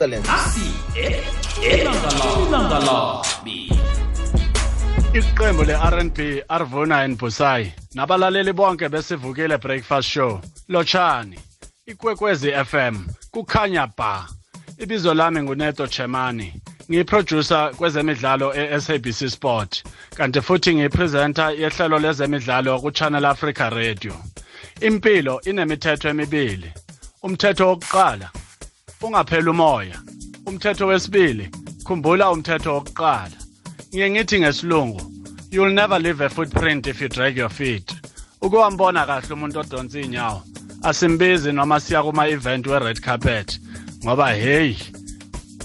[0.00, 0.70] asi
[1.62, 3.68] elanga labi
[5.14, 10.40] iqembu le-rnb arvuna and busai nabalaleli bonke besivukile breakfast show.
[10.68, 11.38] Lotshani
[11.86, 14.26] ikwekwezi fm kukhanya ba.
[14.78, 16.52] Ibizo lami nguneto chemani
[16.90, 19.84] ngiyiproducer kwezemidlalo e-sabc sport
[20.16, 24.14] kanti futhi ngiyipresenter yehlelo lezemidlalo kuchannel africa radio.
[24.80, 26.72] Impilo inemithetho emibili.
[27.22, 28.30] Umthetho wokuqala
[29.02, 29.98] ungapheli umoya.
[30.46, 31.50] Umthetho wesibili
[31.84, 33.36] khumbula umthetho wokuqala.
[33.90, 35.00] Ngiye ngithi ngesilungu
[35.50, 37.94] you'll never leave a footprint if you drag your feet.
[38.42, 40.42] Ukuwambona kahle umuntu odonsa iy'nyawo
[40.82, 43.60] asimbizi noma siya kuma-event we-red carpet
[44.04, 44.76] ngoba heyi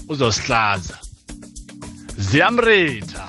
[0.08, 0.98] uzosihlaza.
[2.18, 3.28] Ziyamritha.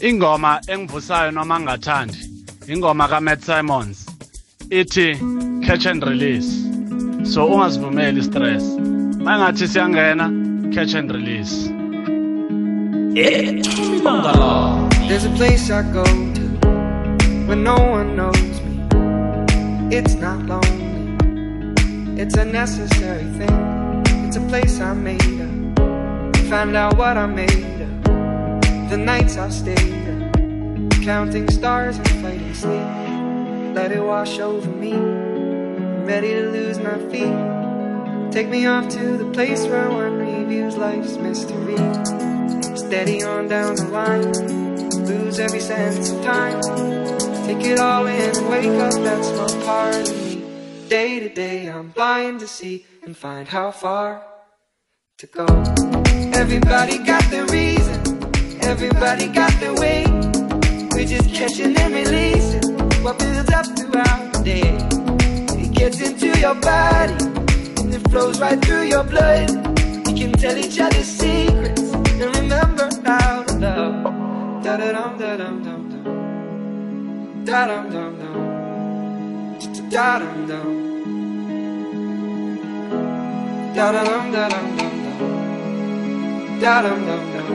[0.00, 2.18] Ingoma engivusayo noma ngingathandi
[2.68, 4.06] ingoma kaMatt Simons
[4.70, 5.16] ithi
[5.66, 6.65] catch and release.
[7.30, 8.62] So ungazivumeli stress
[9.18, 10.30] mangathi siyangena
[10.74, 11.72] catch and release
[15.08, 16.42] There's a place I go to
[17.46, 18.76] when no one knows me.
[19.96, 24.04] It's not lonely, it's a necessary thing.
[24.26, 26.36] It's a place I made up.
[26.50, 28.90] Find out what I made of.
[28.90, 33.74] The nights I've stayed up, counting stars and fighting sleep.
[33.74, 35.25] Let it wash over me.
[36.06, 38.32] Ready to lose my feet.
[38.32, 41.76] Take me off to the place where one reviews life's mystery.
[42.76, 44.32] Steady on down the line,
[45.04, 46.62] lose every sense of time.
[47.44, 50.44] Take it all in and wake up that small part of me.
[50.88, 54.22] Day to day, I'm blind to see and find how far
[55.18, 55.46] to go.
[56.34, 57.98] Everybody got their reason,
[58.62, 60.04] everybody got their way.
[60.92, 64.95] We're just catching and releasing what builds up throughout the day.
[66.36, 67.14] Into your body
[67.96, 69.48] it flows right through your blood.
[70.06, 74.62] We can tell each other secrets and remember how to love.
[74.62, 76.04] Da da dum da dum dum dum.
[77.46, 78.36] Da dum dum dum.
[79.88, 80.68] Da dum dum.
[83.74, 85.18] Da da dum da dum dum dum.
[86.60, 87.48] Da dum dum dum.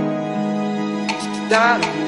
[1.50, 2.01] Da dum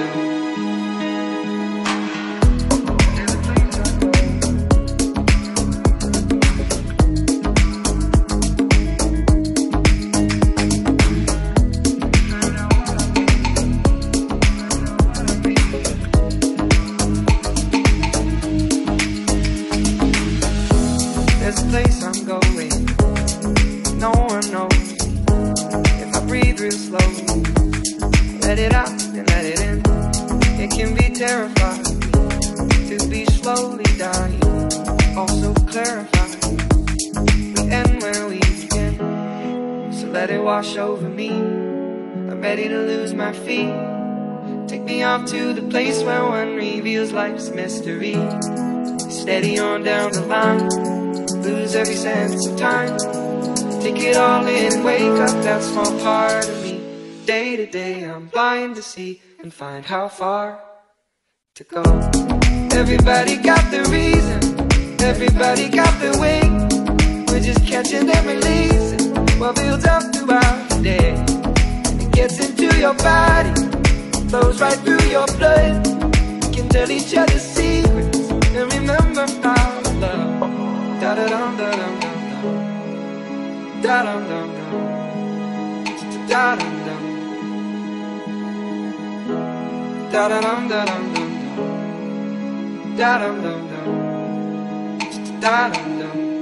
[21.73, 22.69] place I'm going.
[23.97, 24.93] No one knows.
[26.03, 27.25] If I breathe real slowly,
[28.41, 29.81] let it out and let it in.
[30.61, 31.83] It can be terrifying
[32.89, 34.39] to be slowly dying.
[35.17, 36.57] Also clarifying.
[37.55, 38.99] We end where we begin.
[39.93, 41.31] So let it wash over me.
[41.31, 43.73] I'm ready to lose my feet.
[44.67, 48.13] Take me off to the place where one reveals life's mystery.
[49.09, 51.02] Steady on down the line,
[51.43, 52.97] lose every sense of time.
[53.81, 56.79] Take it all in wake up that small part of me.
[57.25, 60.59] Day to day, I'm blind to see and find how far
[61.55, 61.83] to go.
[62.71, 64.39] Everybody got the reason,
[65.01, 66.41] everybody got the way.
[67.27, 71.11] We're just catching and releasing what builds up throughout the day.
[72.03, 73.53] It gets into your body,
[74.29, 75.87] flows right through your blood.
[76.45, 79.27] We can tell each other secrets and remember
[83.83, 84.83] Da dum dum dum.
[86.29, 87.03] Da dum dum.
[90.11, 91.31] Da dum da dum dum.
[92.97, 93.87] Da dum dum dum.
[95.41, 96.32] Da dum dum.